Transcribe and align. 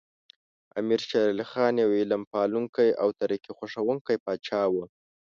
امیر 0.79 1.01
شیر 1.09 1.27
علی 1.31 1.45
خان 1.51 1.73
یو 1.83 1.91
علم 1.99 2.21
پالونکی 2.31 2.89
او 3.01 3.09
ترقي 3.19 3.51
خوښوونکی 3.57 4.15
پاچا 4.25 4.61
و. 4.71 4.75